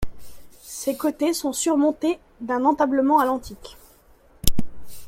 [0.63, 3.77] Ses côtés sont surmontés d'un entablement à l'antique.